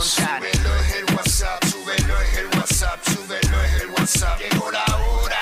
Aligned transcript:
Fontana. 0.00 0.40
Súbelo 0.40 0.76
es 0.76 0.94
el 0.94 1.04
WhatsApp, 1.16 1.64
súbelo 1.64 2.20
es 2.20 2.36
el 2.36 2.46
WhatsApp, 2.58 3.00
súbelo 3.08 3.62
es 3.62 3.80
el 3.82 3.90
WhatsApp. 3.90 4.38
Llegó 4.40 4.70
la 4.70 4.84
hora. 4.84 5.38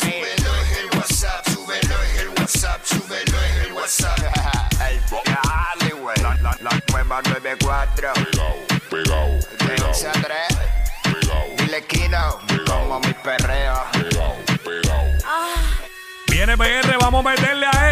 Súbelo 0.00 0.56
es 0.56 0.78
el 0.78 0.98
WhatsApp, 0.98 1.48
súbelo 1.48 2.02
es 2.02 2.18
el 2.18 2.28
WhatsApp, 2.30 2.84
súbelo 2.84 3.42
es 3.42 3.66
el 3.66 3.72
WhatsApp. 3.72 4.18
El 4.88 5.00
Dale, 5.24 5.94
güey. 5.94 6.16
La, 6.22 6.34
la, 6.42 6.56
la 6.60 6.82
nueva 6.90 7.22
94. 7.22 8.12
Pegao, 8.14 8.56
pegao, 8.90 9.28
De 9.66 9.82
11 9.84 10.08
a 10.08 10.12
3. 10.12 10.24
pegao, 11.04 11.44
Dile 11.58 11.86
Kino. 11.86 12.38
Como 12.66 13.00
mi 13.00 13.12
perreo. 13.14 13.84
pegao, 13.92 14.36
pegao. 14.64 15.04
Viene 16.28 16.56
PR, 16.56 16.96
vamos 16.98 17.24
a 17.24 17.30
meterle 17.30 17.66
a 17.66 17.91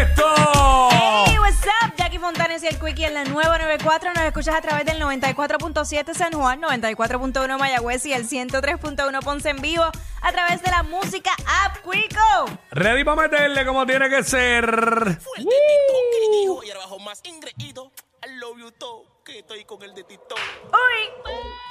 Y 2.51 2.67
el 2.67 2.77
Quickie 2.79 3.05
en 3.05 3.13
la 3.13 3.23
nueva 3.23 3.57
94. 3.57 4.11
Nos 4.13 4.23
escuchas 4.25 4.55
a 4.55 4.61
través 4.61 4.85
del 4.85 5.01
94.7 5.01 6.13
San 6.13 6.33
Juan, 6.33 6.61
94.1 6.61 7.57
Mayagüez 7.57 8.05
y 8.05 8.11
el 8.11 8.27
103.1 8.27 9.23
Ponce 9.23 9.51
en 9.51 9.61
vivo 9.61 9.85
a 10.21 10.31
través 10.33 10.61
de 10.61 10.69
la 10.69 10.83
música 10.83 11.31
App 11.63 11.77
Quico. 11.77 12.59
Ready 12.71 13.05
para 13.05 13.21
meterle 13.21 13.65
como 13.65 13.85
tiene 13.85 14.09
que 14.09 14.21
ser. 14.23 14.65
Fue 14.65 15.37
el 15.37 15.45
de 15.45 15.51
que 15.51 16.41
dijo 16.41 16.61
y 16.65 16.71
ahora 16.71 16.81
bajo 16.81 16.99
más 16.99 17.21
ingreído. 17.23 17.89
I 18.27 18.35
love 18.35 18.59
you 18.59 18.69
todo, 18.71 19.05
que 19.23 19.39
estoy 19.39 19.63
con 19.63 19.81
el 19.83 19.93
de 19.95 20.03
Tito. 20.03 20.35
Uy, 20.65 21.70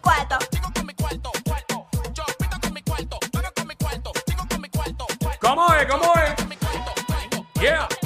cuarto. 0.00 0.38
¿Cómo 5.40 5.74
es? 5.74 5.86
¿Cómo 5.86 6.12
es? 6.14 7.60
Yeah. 7.60 7.97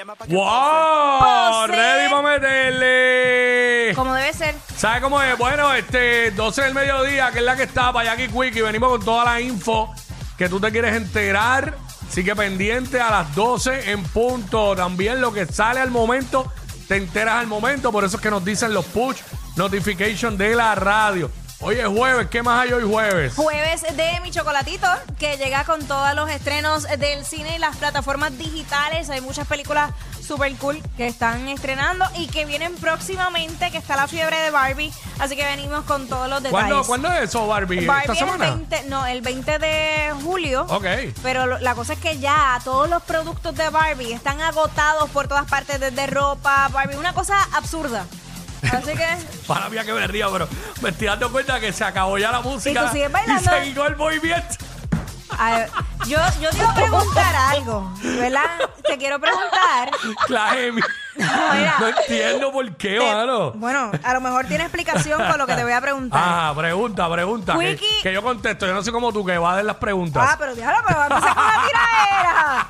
Llama 0.00 0.14
pa' 0.14 0.26
que 0.26 0.34
¡Wow! 0.34 1.18
Pose. 1.20 1.72
¡Ready 1.76 2.10
para 2.10 2.22
meterle! 2.22 3.94
Como 3.94 4.14
debe 4.14 4.32
ser. 4.32 4.54
¿Sabes 4.76 5.02
cómo 5.02 5.20
es? 5.20 5.36
Bueno, 5.36 5.72
este 5.74 6.30
12 6.30 6.62
del 6.62 6.74
mediodía, 6.74 7.30
que 7.30 7.38
es 7.38 7.44
la 7.44 7.56
que 7.56 7.64
está 7.64 7.92
para 7.92 8.14
Jackie 8.14 8.28
Quick, 8.28 8.56
y 8.56 8.60
venimos 8.62 8.90
con 8.90 9.04
toda 9.04 9.24
la 9.24 9.40
info 9.40 9.92
que 10.38 10.48
tú 10.48 10.58
te 10.58 10.70
quieres 10.70 10.94
enterar. 10.94 11.74
Así 12.08 12.24
que 12.24 12.34
pendiente 12.34 13.00
a 13.00 13.10
las 13.10 13.34
12 13.34 13.92
en 13.92 14.02
punto. 14.04 14.74
También 14.74 15.20
lo 15.20 15.32
que 15.32 15.46
sale 15.46 15.80
al 15.80 15.90
momento, 15.90 16.50
te 16.88 16.96
enteras 16.96 17.34
al 17.34 17.46
momento. 17.46 17.92
Por 17.92 18.04
eso 18.04 18.16
es 18.16 18.22
que 18.22 18.30
nos 18.30 18.44
dicen 18.44 18.72
los 18.72 18.86
push 18.86 19.18
notification 19.56 20.36
de 20.36 20.54
la 20.54 20.74
radio. 20.74 21.30
Hoy 21.62 21.78
es 21.78 21.86
jueves, 21.88 22.28
¿qué 22.30 22.42
más 22.42 22.62
hay 22.62 22.72
hoy 22.72 22.84
jueves? 22.90 23.34
Jueves 23.36 23.82
de 23.94 24.18
Mi 24.22 24.30
Chocolatito, 24.30 24.86
que 25.18 25.36
llega 25.36 25.64
con 25.64 25.86
todos 25.86 26.14
los 26.14 26.30
estrenos 26.30 26.84
del 26.98 27.22
cine 27.26 27.56
y 27.56 27.58
las 27.58 27.76
plataformas 27.76 28.36
digitales. 28.38 29.10
Hay 29.10 29.20
muchas 29.20 29.46
películas 29.46 29.90
super 30.26 30.50
cool 30.56 30.80
que 30.96 31.06
están 31.06 31.48
estrenando 31.48 32.06
y 32.16 32.28
que 32.28 32.46
vienen 32.46 32.74
próximamente, 32.76 33.70
que 33.70 33.76
está 33.76 33.94
la 33.96 34.08
fiebre 34.08 34.38
de 34.40 34.50
Barbie. 34.50 34.90
Así 35.18 35.36
que 35.36 35.44
venimos 35.44 35.84
con 35.84 36.08
todos 36.08 36.30
los 36.30 36.42
detalles. 36.42 36.66
¿Cuándo, 36.70 36.84
¿Cuándo 36.86 37.12
es 37.12 37.28
eso, 37.28 37.46
Barbie? 37.46 37.84
Barbie 37.84 38.00
¿Esta 38.04 38.12
es 38.14 38.20
el 38.22 38.26
semana? 38.30 38.54
20, 38.54 38.82
no, 38.84 39.06
el 39.06 39.20
20 39.20 39.58
de 39.58 40.14
julio. 40.22 40.62
Ok. 40.70 40.86
Pero 41.22 41.46
lo- 41.46 41.58
la 41.58 41.74
cosa 41.74 41.92
es 41.92 41.98
que 41.98 42.18
ya 42.18 42.58
todos 42.64 42.88
los 42.88 43.02
productos 43.02 43.54
de 43.54 43.68
Barbie 43.68 44.14
están 44.14 44.40
agotados 44.40 45.10
por 45.10 45.28
todas 45.28 45.44
partes, 45.44 45.78
desde 45.78 46.06
ropa, 46.06 46.68
Barbie, 46.72 46.96
una 46.96 47.12
cosa 47.12 47.36
absurda. 47.52 48.06
Así 48.62 48.92
que 48.92 49.06
Para 49.46 49.68
mí 49.68 49.76
que 49.84 49.92
me 49.92 50.06
ría, 50.06 50.28
pero 50.30 50.48
me 50.82 50.90
estoy 50.90 51.06
dando 51.06 51.30
cuenta 51.32 51.58
que 51.60 51.72
se 51.72 51.84
acabó 51.84 52.18
ya 52.18 52.30
la 52.30 52.40
música. 52.40 52.80
Y 52.82 52.86
tú 52.86 52.92
sigues 52.92 53.10
bailando. 53.12 53.42
Y 53.42 53.44
seguí 53.44 53.80
el 53.80 53.96
movimiento. 53.96 54.54
a 55.38 55.50
ver, 55.58 55.70
yo, 56.06 56.18
yo 56.40 56.50
te 56.50 56.56
iba 56.58 56.70
a 56.70 56.74
preguntar 56.74 57.34
algo, 57.36 57.92
¿verdad? 58.02 58.58
Te 58.86 58.98
quiero 58.98 59.18
preguntar. 59.20 59.90
La 60.28 60.58
Emi. 60.58 60.80
Mira. 61.16 61.74
No 61.78 61.88
entiendo 61.88 62.52
por 62.52 62.76
qué, 62.76 62.98
te- 62.98 63.14
mano. 63.14 63.52
bueno, 63.52 63.90
a 64.02 64.14
lo 64.14 64.20
mejor 64.20 64.46
tiene 64.46 64.64
explicación 64.64 65.20
con 65.26 65.38
lo 65.38 65.46
que 65.46 65.54
te 65.54 65.62
voy 65.64 65.72
a 65.72 65.80
preguntar. 65.80 66.20
Ah, 66.22 66.52
pregunta, 66.56 67.10
pregunta. 67.10 67.58
Que, 67.58 67.78
que 68.02 68.12
yo 68.12 68.22
contesto. 68.22 68.66
Yo 68.66 68.72
no 68.74 68.82
soy 68.82 68.92
como 68.92 69.12
tú 69.12 69.24
que 69.24 69.36
va 69.38 69.52
a 69.52 69.56
dar 69.56 69.64
las 69.64 69.76
preguntas. 69.76 70.26
Ah, 70.30 70.36
pero 70.38 70.54
déjalo, 70.54 70.78
pero 70.86 70.98
va 70.98 71.04
a 71.04 71.08
empezar 71.08 71.34
con 71.34 71.44
la 71.46 71.66
tiraera. 71.66 72.68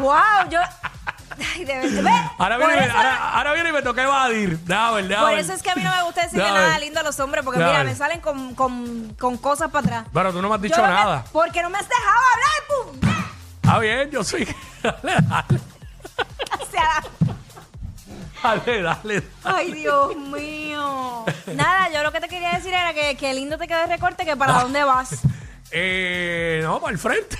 ¡Wow! 0.00 0.50
Yo. 0.50 0.60
Ay, 1.54 1.64
de 1.64 1.74
verdad. 1.78 2.02
Ve, 2.02 2.30
ahora, 2.38 2.56
viene, 2.58 2.72
y 2.74 2.76
me- 2.76 2.84
eso- 2.86 2.96
ahora, 2.96 3.30
ahora 3.32 3.52
viene 3.54 3.68
y 3.68 3.72
me 3.72 3.82
toca 3.82 4.02
evadir. 4.02 4.58
Déjame 4.60 5.02
déjame 5.04 5.30
Por 5.30 5.38
eso 5.38 5.52
es 5.54 5.62
que 5.62 5.70
a 5.70 5.74
mí 5.74 5.82
no 5.82 5.94
me 5.96 6.02
gusta 6.02 6.22
decirle 6.22 6.44
Déjame 6.44 6.60
nada 6.60 6.78
lindo 6.78 7.00
a 7.00 7.02
los 7.02 7.18
hombres, 7.20 7.44
porque 7.44 7.58
mira, 7.60 7.82
me 7.84 7.94
salen 7.94 8.20
con, 8.20 8.54
con, 8.54 9.14
con 9.18 9.36
cosas 9.38 9.70
para 9.70 9.86
atrás. 9.86 10.06
Pero 10.12 10.32
tú 10.32 10.42
no 10.42 10.48
me 10.48 10.54
has 10.56 10.60
dicho 10.62 10.76
Yo 10.76 10.82
no 10.82 10.88
me- 10.88 10.94
nada. 10.94 11.24
porque 11.32 11.62
no 11.62 11.70
me 11.70 11.78
has 11.78 11.88
dejado 11.88 12.20
hablar, 12.34 13.00
pum. 13.00 13.10
Está 13.62 13.78
bien, 13.78 14.10
yo 14.10 14.24
soy. 14.24 14.44
Dale, 14.82 15.16
dale. 15.28 15.60
O 16.60 16.70
sea, 16.70 17.02
Dale, 18.42 18.82
dale. 18.82 19.22
ay, 19.44 19.72
Dios 19.72 20.16
mío. 20.16 21.24
Nada, 21.54 21.90
yo 21.92 22.02
lo 22.02 22.10
que 22.10 22.20
te 22.20 22.28
quería 22.28 22.52
decir 22.52 22.72
era 22.72 22.94
que, 22.94 23.16
que 23.16 23.34
lindo 23.34 23.58
te 23.58 23.68
queda 23.68 23.84
el 23.84 23.90
recorte, 23.90 24.24
que 24.24 24.34
para 24.36 24.60
dónde 24.62 24.82
vas. 24.84 25.20
Eh, 25.70 26.60
no, 26.64 26.80
para 26.80 26.92
el 26.92 26.98
frente. 26.98 27.38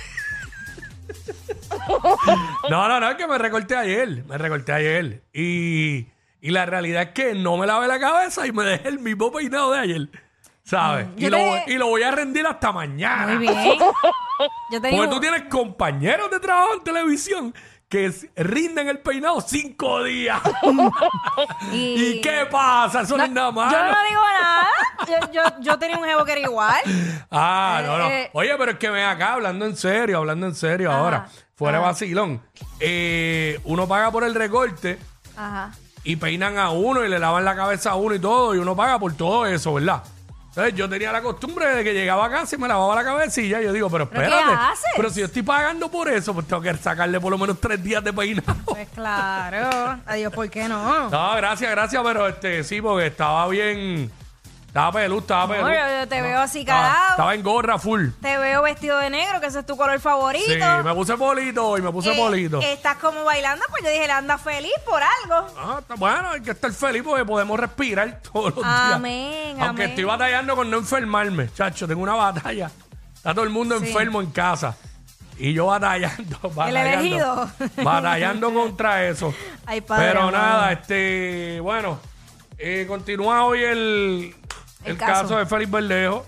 no, 2.69 2.87
no, 2.87 2.99
no, 2.99 3.09
es 3.09 3.15
que 3.15 3.27
me 3.27 3.37
recorté 3.37 3.75
ayer. 3.75 4.23
Me 4.25 4.37
recorté 4.37 4.73
ayer. 4.73 5.21
Y, 5.33 6.07
y 6.41 6.51
la 6.51 6.65
realidad 6.65 7.03
es 7.03 7.09
que 7.09 7.33
no 7.35 7.57
me 7.57 7.67
lavé 7.67 7.87
la 7.87 7.99
cabeza 7.99 8.45
y 8.47 8.51
me 8.51 8.63
dejé 8.63 8.89
el 8.89 8.99
mismo 8.99 9.31
peinado 9.31 9.71
de 9.73 9.79
ayer. 9.79 10.09
¿Sabes? 10.63 11.07
y, 11.17 11.21
yo 11.23 11.29
lo, 11.31 11.37
te- 11.37 11.63
y 11.73 11.77
lo 11.77 11.87
voy 11.87 12.03
a 12.03 12.11
rendir 12.11 12.45
hasta 12.45 12.71
mañana. 12.71 13.27
Muy 13.27 13.37
bien. 13.47 13.55
Yo 14.71 14.81
te 14.81 14.87
digo. 14.87 14.97
Porque 15.03 15.15
tú 15.15 15.19
tienes 15.19 15.43
compañeros 15.43 16.31
de 16.31 16.39
trabajo 16.39 16.73
en 16.75 16.83
televisión 16.83 17.53
que 17.91 18.09
rinden 18.37 18.87
el 18.87 18.99
peinado 18.99 19.41
cinco 19.41 20.01
días. 20.05 20.41
¿Y 21.73 22.21
qué 22.21 22.47
pasa? 22.49 23.01
Eso 23.01 23.17
no, 23.17 23.25
es 23.25 23.31
nada 23.31 23.51
malo. 23.51 23.69
Yo 23.69 23.83
no 23.83 24.07
digo 24.07 24.21
nada. 24.39 24.67
Yo, 25.09 25.31
yo, 25.33 25.41
yo 25.59 25.77
tenía 25.77 25.97
un 25.97 26.05
jevo 26.05 26.23
que 26.23 26.31
era 26.31 26.41
igual. 26.41 26.81
Ah, 27.29 27.81
no, 27.85 27.97
no. 27.97 28.07
Eh. 28.07 28.29
Oye, 28.31 28.55
pero 28.57 28.71
es 28.71 28.77
que 28.77 28.89
ven 28.89 29.03
acá 29.03 29.33
hablando 29.33 29.65
en 29.65 29.75
serio, 29.75 30.19
hablando 30.19 30.47
en 30.47 30.55
serio 30.55 30.89
Ajá. 30.89 30.99
ahora. 30.99 31.27
fuera 31.53 31.79
de 31.79 31.83
vacilón, 31.83 32.41
eh, 32.79 33.59
uno 33.65 33.85
paga 33.89 34.09
por 34.09 34.23
el 34.23 34.35
recorte 34.35 34.97
Ajá. 35.35 35.71
y 36.05 36.15
peinan 36.15 36.59
a 36.59 36.69
uno 36.69 37.03
y 37.03 37.09
le 37.09 37.19
lavan 37.19 37.43
la 37.43 37.57
cabeza 37.57 37.91
a 37.91 37.95
uno 37.95 38.15
y 38.15 38.19
todo, 38.19 38.55
y 38.55 38.59
uno 38.59 38.73
paga 38.73 38.99
por 38.99 39.13
todo 39.17 39.45
eso, 39.45 39.73
¿verdad? 39.73 40.01
Entonces 40.51 40.75
yo 40.75 40.89
tenía 40.89 41.13
la 41.13 41.21
costumbre 41.21 41.65
de 41.75 41.81
que 41.81 41.93
llegaba 41.93 42.25
a 42.25 42.29
casa 42.29 42.57
y 42.57 42.59
me 42.59 42.67
lavaba 42.67 42.93
la 42.93 43.05
cabecilla 43.05 43.61
y 43.61 43.63
yo 43.63 43.71
digo, 43.71 43.89
pero 43.89 44.09
¿Pero 44.09 44.23
espérate, 44.23 44.49
qué 44.49 44.53
haces? 44.53 44.91
pero 44.97 45.09
si 45.09 45.19
yo 45.21 45.25
estoy 45.27 45.43
pagando 45.43 45.89
por 45.89 46.09
eso, 46.09 46.33
pues 46.33 46.45
tengo 46.45 46.61
que 46.61 46.73
sacarle 46.75 47.21
por 47.21 47.31
lo 47.31 47.37
menos 47.37 47.57
tres 47.61 47.81
días 47.81 48.03
de 48.03 48.11
peinado. 48.11 48.53
Pues 48.65 48.89
claro. 48.93 49.99
Adiós, 50.05 50.33
¿por 50.33 50.49
qué 50.49 50.67
no? 50.67 51.09
No, 51.09 51.35
gracias, 51.37 51.71
gracias, 51.71 52.03
pero 52.03 52.27
este 52.27 52.65
sí, 52.65 52.81
porque 52.81 53.07
estaba 53.07 53.47
bien, 53.47 54.11
estaba 54.71 54.91
pelú, 54.93 55.19
estaba 55.19 55.47
pelú. 55.53 55.67
No, 55.67 55.73
yo- 55.73 55.99
yo 56.01 56.07
te 56.07 56.21
veo 56.21 56.39
así 56.39 56.59
Estaba- 56.61 56.81
calado. 56.81 57.09
Estaba 57.11 57.35
en 57.35 57.43
gorra 57.43 57.77
full. 57.77 58.07
Te 58.21 58.37
veo 58.37 58.61
vestido 58.61 58.97
de 58.99 59.09
negro, 59.09 59.41
que 59.41 59.47
ese 59.47 59.59
es 59.59 59.65
tu 59.65 59.75
color 59.75 59.99
favorito. 59.99 60.45
Sí, 60.47 60.83
me 60.83 60.93
puse 60.93 61.17
polito 61.17 61.77
y 61.77 61.81
me 61.81 61.91
puse 61.91 62.13
Eh, 62.13 62.17
polito. 62.17 62.61
Estás 62.61 62.95
como 62.97 63.23
bailando, 63.25 63.65
pues 63.69 63.83
yo 63.83 63.89
dije, 63.89 64.07
le 64.07 64.13
anda 64.13 64.37
feliz 64.37 64.71
por 64.85 65.01
algo. 65.03 65.47
Ah, 65.57 65.77
está 65.81 65.95
bueno, 65.95 66.29
hay 66.31 66.41
que 66.41 66.51
estar 66.51 66.71
feliz 66.71 67.03
porque 67.03 67.25
podemos 67.25 67.59
respirar 67.59 68.21
todos 68.21 68.55
los 68.55 68.65
Amén, 68.65 69.55
días. 69.55 69.67
Aunque 69.67 69.83
amén. 69.83 69.89
estoy 69.89 70.03
batallando 70.05 70.55
con 70.55 70.69
no 70.71 70.77
enfermarme, 70.77 71.49
chacho, 71.53 71.85
tengo 71.87 72.01
una 72.01 72.15
batalla. 72.15 72.71
Está 73.13 73.33
todo 73.33 73.43
el 73.43 73.49
mundo 73.51 73.77
Sí. 73.79 73.87
enfermo 73.87 74.21
en 74.21 74.31
casa. 74.31 74.75
Y 75.37 75.53
yo 75.53 75.65
batallando, 75.65 76.37
batallando. 76.55 76.79
elegido. 76.79 77.51
Batallando 77.83 78.53
contra 78.53 79.03
eso. 79.07 79.33
Ay, 79.65 79.81
padre 79.81 80.07
Pero 80.07 80.19
amado. 80.21 80.37
nada, 80.37 80.71
este, 80.71 81.59
bueno, 81.61 81.99
eh, 82.59 82.85
continúa 82.87 83.43
hoy 83.45 83.63
el, 83.63 84.35
el, 84.85 84.91
El 84.91 84.97
caso. 84.97 85.21
caso. 85.23 85.37
de 85.37 85.45
Félix 85.45 85.71
Verdejo. 85.71 86.25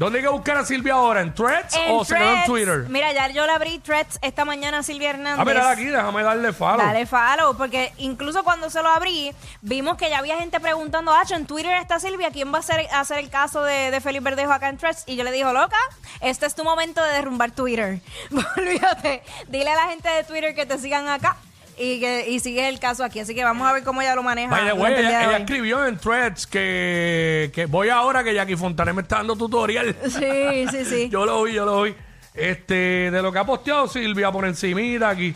¿Dónde 0.00 0.20
hay 0.20 0.24
que 0.24 0.30
buscar 0.30 0.56
a 0.56 0.64
Silvia 0.64 0.94
ahora? 0.94 1.20
¿En 1.20 1.34
Threads 1.34 1.76
En 1.76 1.90
o 1.94 2.06
se 2.06 2.14
quedó 2.14 2.24
en 2.24 2.30
Threads. 2.30 2.46
Twitter? 2.46 2.86
Mira, 2.88 3.12
ya 3.12 3.28
yo 3.28 3.44
le 3.44 3.52
abrí 3.52 3.78
threads 3.80 4.18
esta 4.22 4.46
mañana 4.46 4.78
a 4.78 4.82
Silvia 4.82 5.10
Hernández. 5.10 5.40
Ah, 5.40 5.44
mira 5.44 5.70
aquí, 5.70 5.84
déjame 5.84 6.22
darle 6.22 6.54
follow. 6.54 6.78
Dale 6.78 7.04
follow, 7.04 7.54
porque 7.54 7.92
incluso 7.98 8.42
cuando 8.42 8.70
se 8.70 8.82
lo 8.82 8.88
abrí, 8.88 9.34
vimos 9.60 9.98
que 9.98 10.08
ya 10.08 10.20
había 10.20 10.38
gente 10.38 10.58
preguntando, 10.58 11.12
Hacho, 11.12 11.34
en 11.34 11.44
Twitter 11.44 11.72
está 11.74 12.00
Silvia, 12.00 12.30
¿quién 12.30 12.50
va 12.50 12.56
a 12.56 12.60
hacer, 12.60 12.88
hacer 12.94 13.18
el 13.18 13.28
caso 13.28 13.62
de, 13.62 13.90
de 13.90 14.00
Felipe 14.00 14.24
Verdejo 14.24 14.52
acá 14.52 14.70
en 14.70 14.78
Threads? 14.78 15.04
Y 15.06 15.16
yo 15.16 15.22
le 15.24 15.32
digo, 15.32 15.52
loca, 15.52 15.76
este 16.22 16.46
es 16.46 16.54
tu 16.54 16.64
momento 16.64 17.04
de 17.04 17.12
derrumbar 17.12 17.50
Twitter. 17.50 18.00
Olvídate, 18.56 19.22
dile 19.48 19.70
a 19.70 19.76
la 19.76 19.88
gente 19.90 20.08
de 20.08 20.24
Twitter 20.24 20.54
que 20.54 20.64
te 20.64 20.78
sigan 20.78 21.08
acá 21.08 21.36
y 21.78 22.00
que 22.00 22.28
y 22.28 22.40
sigue 22.40 22.68
el 22.68 22.78
caso 22.78 23.04
aquí. 23.04 23.20
Así 23.20 23.34
que 23.34 23.44
vamos 23.44 23.66
a 23.66 23.72
ver 23.72 23.82
cómo 23.82 24.02
ella 24.02 24.14
lo 24.14 24.22
maneja. 24.22 24.50
By 24.50 24.64
the 24.66 24.72
way, 24.72 24.78
durante 24.78 25.00
el 25.00 25.06
día 25.06 25.10
ella, 25.10 25.18
de 25.18 25.24
ella 25.26 25.36
hoy. 25.36 25.42
escribió 25.42 25.86
en 25.86 25.98
Threads 25.98 26.46
que, 26.46 27.50
que 27.54 27.66
voy 27.66 27.88
ahora 27.88 28.22
que 28.24 28.34
Jackie 28.34 28.56
Fontané 28.56 28.92
me 28.92 29.02
está 29.02 29.16
dando 29.16 29.36
tutorial. 29.36 29.94
Sí, 30.08 30.66
sí, 30.70 30.84
sí. 30.84 31.08
yo 31.10 31.24
lo 31.24 31.42
vi, 31.44 31.54
yo 31.54 31.64
lo 31.64 31.82
vi. 31.82 31.94
Este, 32.34 33.10
de 33.10 33.22
lo 33.22 33.32
que 33.32 33.38
ha 33.38 33.44
posteado 33.44 33.88
Silvia 33.88 34.30
por 34.30 34.44
encimita 34.44 35.08
aquí. 35.10 35.34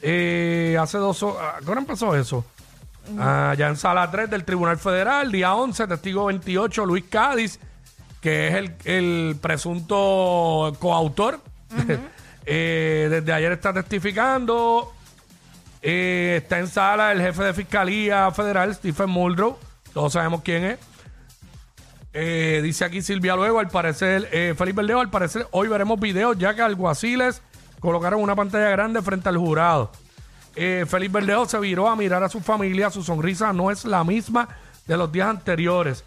Eh, 0.00 0.76
hace 0.80 0.98
dos 0.98 1.22
horas. 1.22 1.56
¿Cuándo 1.64 1.80
empezó 1.80 2.16
eso? 2.16 2.44
Ah, 3.18 3.54
ya 3.56 3.68
en 3.68 3.76
sala 3.76 4.10
3 4.10 4.30
del 4.30 4.44
Tribunal 4.44 4.78
Federal, 4.78 5.30
día 5.32 5.54
11, 5.54 5.86
testigo 5.88 6.26
28, 6.26 6.86
Luis 6.86 7.04
Cádiz, 7.10 7.58
que 8.20 8.48
es 8.48 8.54
el, 8.54 8.74
el 8.84 9.36
presunto 9.40 10.72
coautor. 10.78 11.40
Eh, 12.44 13.06
desde 13.08 13.32
ayer 13.32 13.52
está 13.52 13.72
testificando. 13.72 14.92
Eh, 15.82 16.40
está 16.42 16.58
en 16.58 16.68
sala 16.68 17.12
el 17.12 17.20
jefe 17.20 17.42
de 17.42 17.54
Fiscalía 17.54 18.30
Federal, 18.30 18.74
Stephen 18.74 19.10
Muldrow. 19.10 19.58
Todos 19.92 20.12
sabemos 20.12 20.42
quién 20.42 20.64
es. 20.64 20.78
Eh, 22.14 22.60
dice 22.62 22.84
aquí 22.84 23.00
Silvia 23.02 23.34
luego, 23.36 23.58
al 23.58 23.68
parecer, 23.68 24.28
eh, 24.32 24.54
Felipe 24.56 24.82
Verdejo, 24.82 25.00
al 25.00 25.10
parecer, 25.10 25.46
hoy 25.50 25.68
veremos 25.68 25.98
videos 25.98 26.36
ya 26.38 26.54
que 26.54 26.60
alguaciles 26.62 27.40
colocaron 27.80 28.20
una 28.20 28.36
pantalla 28.36 28.68
grande 28.68 29.00
frente 29.02 29.28
al 29.28 29.38
jurado. 29.38 29.90
Eh, 30.54 30.84
Felipe 30.86 31.20
Verdejo 31.20 31.46
se 31.46 31.58
viró 31.58 31.88
a 31.88 31.96
mirar 31.96 32.22
a 32.22 32.28
su 32.28 32.40
familia, 32.40 32.90
su 32.90 33.02
sonrisa 33.02 33.52
no 33.52 33.70
es 33.70 33.84
la 33.86 34.04
misma 34.04 34.48
de 34.86 34.96
los 34.96 35.10
días 35.10 35.28
anteriores. 35.28 36.04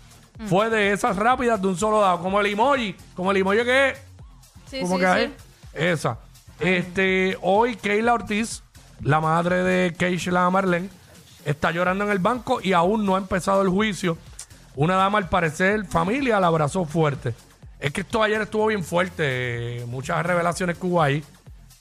Fue 0.47 0.69
de 0.69 0.91
esas 0.91 1.15
rápidas 1.15 1.61
de 1.61 1.67
un 1.69 1.77
solo 1.77 2.01
dado, 2.01 2.19
como 2.19 2.39
el 2.41 2.47
emoji, 2.47 2.95
como 3.15 3.31
el 3.31 3.37
emoji 3.37 3.63
que 3.63 3.89
es, 3.89 3.97
Sí, 4.69 4.81
como 4.81 4.97
sí, 4.97 5.01
que 5.05 5.13
sí. 5.13 5.33
es, 5.73 5.99
esa. 5.99 6.19
Este, 6.59 7.37
hoy 7.41 7.75
Keila 7.77 8.13
Ortiz, 8.13 8.61
la 9.01 9.19
madre 9.21 9.63
de 9.63 9.93
Keishla 9.93 10.49
Marlene, 10.49 10.89
está 11.45 11.71
llorando 11.71 12.03
en 12.05 12.11
el 12.11 12.19
banco 12.19 12.59
y 12.61 12.73
aún 12.73 13.05
no 13.05 13.15
ha 13.15 13.19
empezado 13.19 13.61
el 13.61 13.69
juicio. 13.69 14.17
Una 14.75 14.95
dama, 14.95 15.17
al 15.19 15.29
parecer, 15.29 15.85
familia, 15.85 16.39
la 16.39 16.47
abrazó 16.47 16.85
fuerte. 16.85 17.33
Es 17.79 17.91
que 17.93 18.01
esto 18.01 18.23
ayer 18.23 18.41
estuvo 18.41 18.67
bien 18.67 18.83
fuerte. 18.83 19.77
eh, 19.77 19.85
Muchas 19.85 20.25
revelaciones 20.25 20.77
que 20.77 20.85
hubo 20.87 21.01
ahí. 21.01 21.23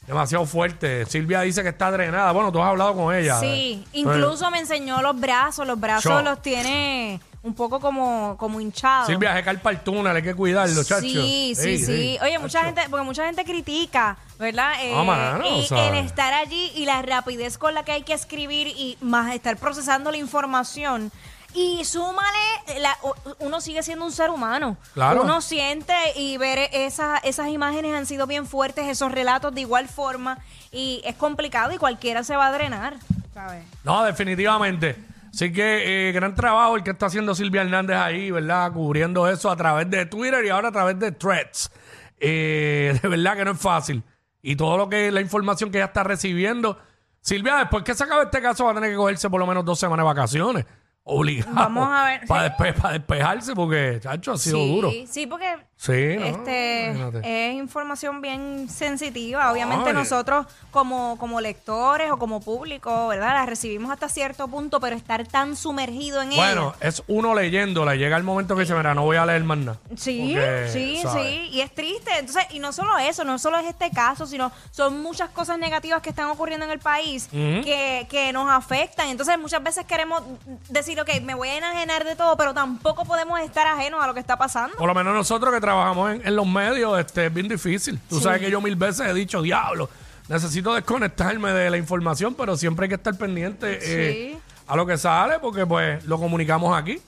Demasiado 0.07 0.45
fuerte. 0.45 1.07
Silvia 1.07 1.41
dice 1.41 1.63
que 1.63 1.71
está 1.71 1.91
drenada. 1.91 2.31
Bueno, 2.33 2.53
tú 2.53 2.61
has 2.63 2.69
hablado 2.69 2.95
con 2.95 3.15
ella. 3.15 3.41
Sí, 3.41 3.83
eh. 3.87 3.89
incluso 3.95 4.51
me 4.51 4.59
enseñó 4.59 5.01
los 5.01 5.19
brazos. 5.19 5.67
Los 5.67 5.81
brazos 5.81 6.13
Yo. 6.13 6.23
los 6.23 6.43
tiene 6.43 7.21
un 7.45 7.55
poco 7.55 7.79
como, 7.79 8.37
como 8.39 8.61
hinchados. 8.61 9.07
Silvia, 9.07 9.39
es 9.39 9.45
carpa 9.45 9.71
el 9.71 9.81
túnel, 9.81 10.17
hay 10.17 10.23
que 10.23 10.35
cuidarlo, 10.35 10.83
chacho. 10.83 11.01
Sí, 11.03 11.53
sí, 11.55 11.69
Ey, 11.69 11.79
sí. 11.79 11.93
ey, 11.93 12.19
Oye, 12.23 12.39
mucha 12.39 12.61
chacho. 12.61 12.67
gente, 12.75 12.83
porque 12.91 13.05
mucha 13.05 13.25
gente 13.27 13.45
critica, 13.45 14.17
¿verdad? 14.39 14.73
Eh, 14.83 14.93
Ah, 14.97 15.05
mano, 15.05 15.45
el, 15.45 15.65
¿sabes? 15.67 15.91
el 15.93 15.95
estar 16.07 16.33
allí 16.35 16.73
y 16.75 16.85
la 16.87 17.01
rapidez 17.03 17.57
con 17.59 17.75
la 17.75 17.85
que 17.85 17.93
hay 17.93 18.03
que 18.03 18.15
escribir 18.15 18.67
y 18.69 18.97
más 19.01 19.33
estar 19.35 19.57
procesando 19.57 20.11
la 20.11 20.17
información. 20.17 21.13
Y 21.57 21.85
súmale, 21.85 22.81
la- 22.81 22.97
u- 23.05 23.15
uno 23.47 23.61
sigue 23.61 23.83
siendo 23.85 24.05
un 24.05 24.11
ser 24.11 24.31
humano. 24.31 24.77
Claro. 24.93 25.23
Uno 25.23 25.41
siente 25.41 25.95
y 26.17 26.37
ver 26.37 26.59
esas, 26.73 27.21
esas 27.23 27.49
imágenes 27.49 27.95
han 27.95 28.07
sido 28.07 28.27
bien 28.27 28.47
fuertes, 28.47 28.87
esos 28.89 29.13
relatos 29.13 29.55
de 29.55 29.61
igual 29.61 29.89
forma. 29.89 30.39
Y 30.73 31.01
es 31.05 31.15
complicado 31.15 31.71
y 31.73 31.77
cualquiera 31.79 32.25
se 32.25 32.35
va 32.35 32.49
a 32.49 32.53
drenar, 32.53 32.97
¿sabes? 33.33 33.65
No, 33.85 34.03
definitivamente. 34.03 34.97
Así 35.35 35.53
que 35.53 36.09
eh, 36.09 36.13
gran 36.13 36.37
trabajo 36.37 36.77
el 36.77 36.85
que 36.85 36.93
está 36.93 37.07
haciendo 37.07 37.35
Silvia 37.35 37.63
Hernández 37.63 37.97
ahí, 37.97 38.31
¿verdad? 38.31 38.73
Cubriendo 38.73 39.29
eso 39.29 39.51
a 39.51 39.57
través 39.57 39.91
de 39.91 40.07
Twitter 40.07 40.45
y 40.45 40.51
ahora 40.51 40.69
a 40.69 40.73
través 40.73 40.97
de 41.01 41.11
Threads. 41.11 41.73
Eh, 42.21 42.97
de 43.03 43.09
verdad 43.09 43.37
que 43.37 43.45
no 43.45 43.51
es 43.51 43.59
fácil. 43.59 44.05
Y 44.43 44.55
todo 44.55 44.77
lo 44.77 44.89
que 44.89 45.11
la 45.11 45.21
información 45.21 45.73
que 45.73 45.79
ella 45.79 45.87
está 45.87 46.05
recibiendo. 46.05 46.79
Silvia, 47.21 47.57
después 47.57 47.83
que 47.83 47.95
se 47.95 48.05
acabe 48.05 48.25
este 48.25 48.41
caso, 48.41 48.67
va 48.67 48.71
a 48.71 48.75
tener 48.75 48.91
que 48.91 48.97
cogerse 48.97 49.29
por 49.29 49.41
lo 49.41 49.47
menos 49.47 49.65
dos 49.65 49.81
semanas 49.81 50.05
de 50.05 50.07
vacaciones. 50.07 50.67
Obligado. 51.07 51.55
Vamos 51.55 51.89
a 51.93 52.05
ver. 52.07 52.21
Para, 52.27 52.57
despe- 52.57 52.75
para 52.75 52.95
despejarse, 52.95 53.55
porque, 53.55 53.99
chacho, 54.01 54.33
ha 54.33 54.39
sido 54.39 54.59
duro. 54.67 54.91
Sí, 55.09 55.27
porque 55.27 55.55
Sí, 55.77 55.93
¿no? 56.19 56.25
este 56.25 56.87
Imagínate. 56.95 57.49
es 57.51 57.55
información 57.57 58.23
bien 58.23 58.69
sensitiva. 58.71 59.53
Obviamente 59.53 59.93
nosotros 59.93 60.47
como, 60.71 61.19
como 61.19 61.43
lectores 61.43 62.11
o 62.11 62.17
como 62.17 62.41
público, 62.41 63.09
¿verdad? 63.09 63.35
La 63.35 63.45
recibimos 63.45 63.91
hasta 63.91 64.09
cierto 64.09 64.49
punto, 64.49 64.81
pero 64.81 64.97
estar 64.97 65.27
tan 65.27 65.57
sumergido 65.57 66.23
en 66.23 66.31
Bueno, 66.31 66.75
ella. 66.79 66.89
es 66.89 67.03
uno 67.07 67.35
leyéndola. 67.35 67.97
Llega 67.97 68.17
el 68.17 68.23
momento 68.23 68.55
que 68.55 68.63
dice, 68.63 68.75
mira, 68.75 68.95
no 68.95 69.03
voy 69.03 69.19
a 69.19 69.27
leer 69.27 69.45
más 69.45 69.59
nada. 69.59 69.79
Sí, 69.97 70.31
Porque, 70.35 70.69
sí, 70.73 71.01
¿sabes? 71.03 71.23
sí, 71.27 71.49
y 71.53 71.61
es 71.61 71.75
triste. 71.75 72.13
Entonces, 72.19 72.47
y 72.51 72.61
no 72.61 72.73
solo 72.73 72.97
eso, 72.97 73.25
no 73.25 73.39
solo 73.39 73.59
es 73.59 73.67
este 73.67 73.91
caso, 73.91 74.27
sino 74.27 74.53
son 74.71 75.03
muchas 75.03 75.29
cosas 75.31 75.59
negativas 75.59 76.01
que 76.01 76.09
están 76.11 76.29
ocurriendo 76.31 76.65
en 76.65 76.73
el 76.73 76.79
país 76.79 77.29
que, 77.31 78.07
que 78.09 78.33
nos 78.33 78.49
afectan. 78.51 79.09
Entonces, 79.11 79.39
muchas 79.39 79.63
veces 79.63 79.85
queremos 79.85 80.23
decir, 80.71 80.94
ok, 81.03 81.21
me 81.23 81.35
voy 81.35 81.49
a 81.49 81.57
enajenar 81.59 82.05
de 82.05 82.17
todo, 82.17 82.37
pero 82.37 82.55
tampoco 82.55 83.05
podemos 83.05 83.41
estar 83.41 83.67
ajenos 83.67 84.03
a 84.03 84.07
lo 84.07 84.15
que 84.15 84.21
está 84.21 84.37
pasando. 84.37 84.77
Por 84.77 84.87
lo 84.89 84.95
menos 84.95 85.15
nosotros 85.15 85.53
que 85.53 85.61
trabajamos 85.61 86.13
en, 86.13 86.27
en 86.27 86.37
los 86.37 86.47
medios, 86.47 86.99
este, 86.99 87.27
es 87.27 87.35
bien 87.35 87.49
difícil. 87.49 87.99
Tú 88.09 88.19
Sí. 88.19 88.25
sabes 88.25 88.41
que 88.41 88.51
yo 88.51 88.61
mil 88.61 88.77
veces 88.77 89.07
he 89.09 89.15
dicho, 89.15 89.43
diablo, 89.43 89.89
necesito 90.29 90.75
desconectarme 90.75 91.53
de 91.53 91.71
la 91.71 91.77
información, 91.77 92.35
pero 92.35 92.57
siempre 92.57 92.85
hay 92.85 92.89
que 92.89 92.95
estar 92.97 93.17
pendiente 93.17 93.79
eh, 93.83 94.33
Sí. 94.35 94.39
a 94.67 94.77
lo 94.77 94.87
que 94.87 94.97
sale, 94.99 95.39
porque 95.39 95.67
pues 95.67 96.05
lo 96.05 96.19
comunicamos 96.19 96.77
aquí, 96.77 97.01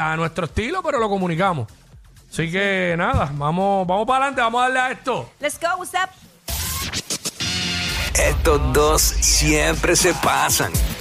a 0.00 0.16
nuestro 0.16 0.46
estilo, 0.46 0.82
pero 0.82 0.98
lo 0.98 1.08
comunicamos. 1.08 1.68
Así 2.32 2.50
que 2.50 2.94
nada, 2.98 3.30
vamos, 3.34 3.86
vamos 3.86 4.06
para 4.06 4.24
adelante, 4.26 4.40
vamos 4.42 4.60
a 4.60 4.64
darle 4.64 4.80
a 4.80 4.90
esto. 4.90 5.30
Let's 5.40 5.58
go, 5.60 5.68
what's 5.78 5.92
up? 5.94 6.10
Estos 8.18 8.72
dos 8.72 9.02
siempre 9.02 9.94
se 9.94 10.12
pasan. 10.14 10.72